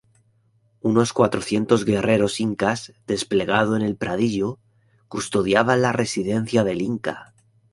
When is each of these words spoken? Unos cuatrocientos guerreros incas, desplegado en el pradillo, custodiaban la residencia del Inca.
Unos 0.81 1.13
cuatrocientos 1.13 1.85
guerreros 1.85 2.39
incas, 2.39 2.91
desplegado 3.05 3.75
en 3.75 3.83
el 3.83 3.95
pradillo, 3.97 4.57
custodiaban 5.07 5.83
la 5.83 5.91
residencia 5.91 6.63
del 6.63 6.81
Inca. 6.81 7.35